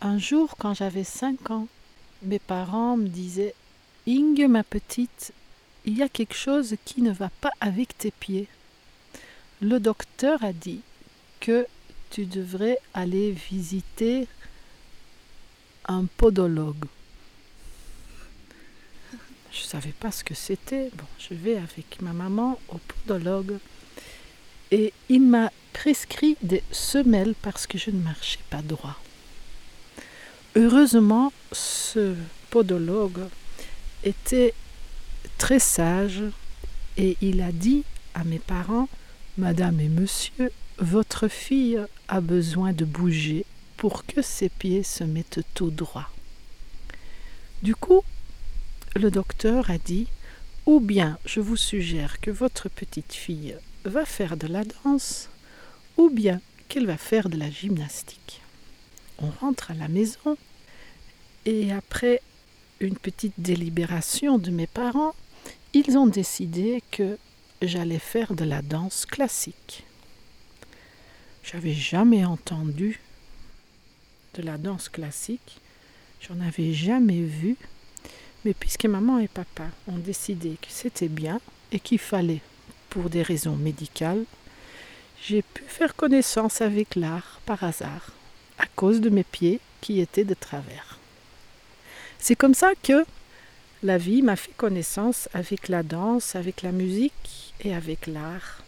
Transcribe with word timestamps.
Un 0.00 0.18
jour, 0.18 0.54
quand 0.58 0.74
j'avais 0.74 1.02
5 1.02 1.50
ans, 1.50 1.66
mes 2.22 2.38
parents 2.38 2.96
me 2.96 3.08
disaient 3.08 3.54
Inge, 4.06 4.46
ma 4.48 4.62
petite, 4.62 5.32
il 5.84 5.98
y 5.98 6.02
a 6.02 6.08
quelque 6.08 6.36
chose 6.36 6.76
qui 6.84 7.02
ne 7.02 7.10
va 7.10 7.30
pas 7.40 7.50
avec 7.60 7.98
tes 7.98 8.12
pieds. 8.12 8.46
Le 9.60 9.80
docteur 9.80 10.44
a 10.44 10.52
dit 10.52 10.82
que 11.40 11.66
tu 12.10 12.26
devrais 12.26 12.78
aller 12.94 13.32
visiter 13.32 14.28
un 15.86 16.04
podologue. 16.04 16.84
Je 19.50 19.62
ne 19.62 19.66
savais 19.66 19.92
pas 19.98 20.12
ce 20.12 20.22
que 20.22 20.34
c'était. 20.34 20.90
Bon, 20.94 21.06
je 21.18 21.34
vais 21.34 21.56
avec 21.56 22.00
ma 22.00 22.12
maman 22.12 22.60
au 22.68 22.78
podologue 22.78 23.58
et 24.70 24.92
il 25.08 25.22
m'a 25.22 25.50
prescrit 25.72 26.36
des 26.42 26.62
semelles 26.70 27.34
parce 27.42 27.66
que 27.66 27.78
je 27.78 27.90
ne 27.90 28.00
marchais 28.00 28.38
pas 28.48 28.62
droit. 28.62 28.96
Heureusement, 30.60 31.32
ce 31.52 32.16
podologue 32.50 33.28
était 34.02 34.54
très 35.38 35.60
sage 35.60 36.24
et 36.96 37.16
il 37.20 37.42
a 37.42 37.52
dit 37.52 37.84
à 38.14 38.24
mes 38.24 38.40
parents 38.40 38.88
Madame 39.36 39.78
et 39.78 39.88
monsieur, 39.88 40.50
votre 40.78 41.28
fille 41.28 41.78
a 42.08 42.20
besoin 42.20 42.72
de 42.72 42.84
bouger 42.84 43.46
pour 43.76 44.04
que 44.04 44.20
ses 44.20 44.48
pieds 44.48 44.82
se 44.82 45.04
mettent 45.04 45.44
tout 45.54 45.70
droit. 45.70 46.10
Du 47.62 47.76
coup, 47.76 48.02
le 48.96 49.12
docteur 49.12 49.70
a 49.70 49.78
dit 49.78 50.08
Ou 50.66 50.80
bien 50.80 51.20
je 51.24 51.38
vous 51.38 51.56
suggère 51.56 52.18
que 52.20 52.32
votre 52.32 52.68
petite 52.68 53.12
fille 53.12 53.54
va 53.84 54.04
faire 54.04 54.36
de 54.36 54.48
la 54.48 54.64
danse, 54.64 55.28
ou 55.96 56.10
bien 56.10 56.40
qu'elle 56.66 56.86
va 56.86 56.96
faire 56.96 57.28
de 57.28 57.36
la 57.36 57.48
gymnastique. 57.48 58.42
On 59.20 59.30
rentre 59.30 59.70
à 59.70 59.74
la 59.74 59.86
maison 59.86 60.36
et 61.48 61.72
après 61.72 62.20
une 62.78 62.98
petite 62.98 63.32
délibération 63.38 64.36
de 64.36 64.50
mes 64.50 64.66
parents, 64.66 65.14
ils 65.72 65.96
ont 65.96 66.06
décidé 66.06 66.82
que 66.90 67.16
j'allais 67.62 67.98
faire 67.98 68.34
de 68.34 68.44
la 68.44 68.60
danse 68.60 69.06
classique. 69.06 69.84
J'avais 71.42 71.72
jamais 71.72 72.26
entendu 72.26 73.00
de 74.34 74.42
la 74.42 74.58
danse 74.58 74.90
classique, 74.90 75.62
j'en 76.20 76.38
avais 76.46 76.74
jamais 76.74 77.22
vu, 77.22 77.56
mais 78.44 78.52
puisque 78.52 78.84
maman 78.84 79.18
et 79.18 79.28
papa 79.28 79.68
ont 79.86 79.96
décidé 79.96 80.58
que 80.60 80.68
c'était 80.68 81.08
bien 81.08 81.40
et 81.72 81.80
qu'il 81.80 81.98
fallait, 81.98 82.42
pour 82.90 83.08
des 83.08 83.22
raisons 83.22 83.56
médicales, 83.56 84.24
j'ai 85.26 85.40
pu 85.40 85.62
faire 85.66 85.96
connaissance 85.96 86.60
avec 86.60 86.94
l'art 86.94 87.40
par 87.46 87.64
hasard, 87.64 88.12
à 88.58 88.66
cause 88.66 89.00
de 89.00 89.08
mes 89.08 89.24
pieds 89.24 89.60
qui 89.80 90.00
étaient 90.00 90.24
de 90.24 90.34
travers. 90.34 90.97
C'est 92.18 92.36
comme 92.36 92.54
ça 92.54 92.72
que 92.82 93.04
la 93.82 93.98
vie 93.98 94.22
m'a 94.22 94.36
fait 94.36 94.56
connaissance 94.56 95.28
avec 95.32 95.68
la 95.68 95.82
danse, 95.82 96.34
avec 96.34 96.62
la 96.62 96.72
musique 96.72 97.54
et 97.60 97.74
avec 97.74 98.06
l'art. 98.06 98.62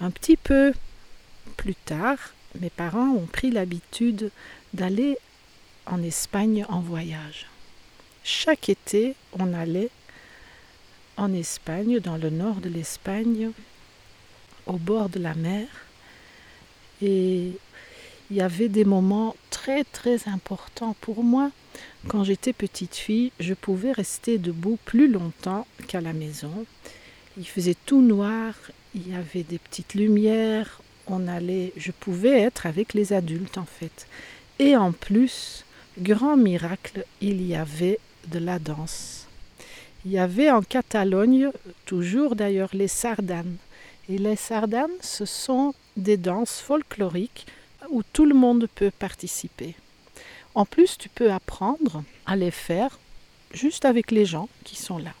Un 0.00 0.10
petit 0.10 0.36
peu 0.36 0.72
plus 1.56 1.74
tard, 1.74 2.18
mes 2.60 2.70
parents 2.70 3.10
ont 3.10 3.26
pris 3.26 3.50
l'habitude 3.50 4.30
d'aller 4.74 5.16
en 5.86 6.02
Espagne 6.02 6.66
en 6.68 6.80
voyage. 6.80 7.46
Chaque 8.24 8.68
été, 8.68 9.14
on 9.38 9.54
allait 9.54 9.90
en 11.16 11.32
Espagne, 11.32 12.00
dans 12.00 12.16
le 12.16 12.30
nord 12.30 12.56
de 12.56 12.68
l'Espagne, 12.68 13.52
au 14.66 14.74
bord 14.78 15.08
de 15.08 15.20
la 15.20 15.34
mer. 15.34 15.66
Et 17.00 17.52
il 18.30 18.36
y 18.36 18.40
avait 18.40 18.68
des 18.68 18.84
moments 18.84 19.36
très 19.50 19.84
très 19.84 20.28
importants 20.28 20.96
pour 21.00 21.22
moi. 21.22 21.50
Quand 22.08 22.24
j'étais 22.24 22.52
petite 22.52 22.94
fille, 22.94 23.32
je 23.40 23.54
pouvais 23.54 23.92
rester 23.92 24.38
debout 24.38 24.78
plus 24.84 25.08
longtemps 25.08 25.66
qu'à 25.86 26.00
la 26.00 26.12
maison. 26.12 26.64
Il 27.38 27.46
faisait 27.46 27.76
tout 27.86 28.02
noir, 28.02 28.54
il 28.94 29.10
y 29.10 29.14
avait 29.14 29.42
des 29.42 29.58
petites 29.58 29.94
lumières, 29.94 30.80
on 31.06 31.28
allait, 31.28 31.72
je 31.76 31.92
pouvais 31.92 32.40
être 32.40 32.66
avec 32.66 32.94
les 32.94 33.12
adultes 33.12 33.58
en 33.58 33.66
fait. 33.66 34.06
Et 34.58 34.76
en 34.76 34.92
plus, 34.92 35.64
grand 35.98 36.36
miracle, 36.36 37.04
il 37.20 37.46
y 37.46 37.54
avait 37.54 37.98
de 38.28 38.38
la 38.38 38.58
danse. 38.58 39.26
Il 40.04 40.12
y 40.12 40.18
avait 40.18 40.50
en 40.50 40.62
Catalogne, 40.62 41.50
toujours 41.84 42.36
d'ailleurs, 42.36 42.70
les 42.72 42.88
sardanes. 42.88 43.56
Et 44.08 44.18
les 44.18 44.36
sardanes, 44.36 44.96
ce 45.00 45.24
sont 45.24 45.74
des 45.96 46.16
danses 46.16 46.60
folkloriques 46.60 47.46
où 47.90 48.02
tout 48.02 48.24
le 48.24 48.34
monde 48.34 48.68
peut 48.74 48.90
participer. 48.90 49.74
En 50.54 50.64
plus, 50.64 50.96
tu 50.96 51.08
peux 51.08 51.32
apprendre 51.32 52.02
à 52.24 52.36
les 52.36 52.50
faire 52.50 52.98
juste 53.52 53.84
avec 53.84 54.10
les 54.10 54.24
gens 54.24 54.48
qui 54.64 54.76
sont 54.76 54.98
là. 54.98 55.12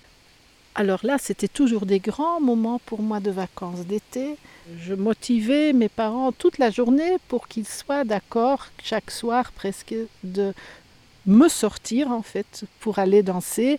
Alors 0.74 1.00
là, 1.04 1.16
c'était 1.18 1.48
toujours 1.48 1.86
des 1.86 2.00
grands 2.00 2.40
moments 2.40 2.78
pour 2.84 3.00
moi 3.00 3.18
de 3.20 3.30
vacances 3.30 3.86
d'été. 3.86 4.36
Je 4.78 4.94
motivais 4.94 5.72
mes 5.72 5.88
parents 5.88 6.32
toute 6.32 6.58
la 6.58 6.70
journée 6.70 7.16
pour 7.28 7.48
qu'ils 7.48 7.66
soient 7.66 8.04
d'accord 8.04 8.66
chaque 8.82 9.10
soir 9.10 9.52
presque 9.52 9.94
de 10.22 10.52
me 11.24 11.48
sortir 11.48 12.10
en 12.10 12.22
fait 12.22 12.64
pour 12.80 12.98
aller 12.98 13.22
danser 13.22 13.78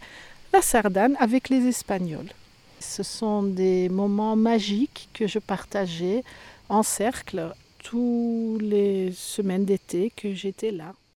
la 0.54 0.62
sardane 0.62 1.16
avec 1.20 1.50
les 1.50 1.68
Espagnols. 1.68 2.32
Ce 2.80 3.04
sont 3.04 3.44
des 3.44 3.90
moments 3.90 4.36
magiques 4.36 5.10
que 5.14 5.28
je 5.28 5.40
partageais 5.40 6.24
en 6.70 6.84
cercle 6.84 7.54
toutes 7.90 8.64
les 8.64 9.14
semaines 9.14 9.64
d'été 9.64 10.12
que 10.14 10.34
j'étais 10.34 10.72
là. 10.72 10.94